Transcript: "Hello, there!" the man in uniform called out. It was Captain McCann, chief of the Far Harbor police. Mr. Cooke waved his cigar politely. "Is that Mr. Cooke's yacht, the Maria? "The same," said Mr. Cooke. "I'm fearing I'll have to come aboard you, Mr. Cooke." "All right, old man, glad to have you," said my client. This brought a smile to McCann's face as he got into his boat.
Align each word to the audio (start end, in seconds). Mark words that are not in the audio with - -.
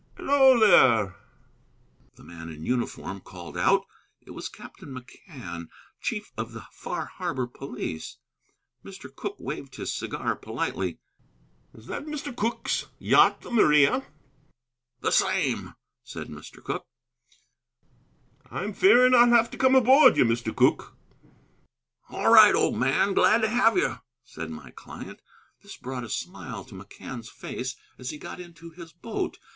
"Hello, 0.17 0.59
there!" 0.59 1.15
the 2.15 2.23
man 2.23 2.49
in 2.49 2.65
uniform 2.65 3.19
called 3.21 3.55
out. 3.55 3.85
It 4.25 4.31
was 4.31 4.49
Captain 4.49 4.89
McCann, 4.91 5.67
chief 6.01 6.31
of 6.35 6.53
the 6.53 6.63
Far 6.71 7.05
Harbor 7.05 7.45
police. 7.45 8.17
Mr. 8.83 9.15
Cooke 9.15 9.35
waved 9.39 9.75
his 9.75 9.93
cigar 9.93 10.35
politely. 10.35 10.97
"Is 11.75 11.85
that 11.85 12.07
Mr. 12.07 12.35
Cooke's 12.35 12.87
yacht, 12.97 13.41
the 13.41 13.51
Maria? 13.51 14.03
"The 15.01 15.11
same," 15.11 15.75
said 16.03 16.29
Mr. 16.29 16.63
Cooke. 16.63 16.87
"I'm 18.49 18.73
fearing 18.73 19.13
I'll 19.13 19.29
have 19.29 19.51
to 19.51 19.57
come 19.59 19.75
aboard 19.75 20.17
you, 20.17 20.25
Mr. 20.25 20.51
Cooke." 20.55 20.95
"All 22.09 22.33
right, 22.33 22.55
old 22.55 22.75
man, 22.75 23.13
glad 23.13 23.43
to 23.43 23.47
have 23.49 23.77
you," 23.77 23.99
said 24.23 24.49
my 24.49 24.71
client. 24.71 25.21
This 25.61 25.77
brought 25.77 26.03
a 26.03 26.09
smile 26.09 26.65
to 26.65 26.73
McCann's 26.73 27.29
face 27.29 27.75
as 27.99 28.09
he 28.09 28.17
got 28.17 28.39
into 28.39 28.71
his 28.71 28.91
boat. 28.93 29.37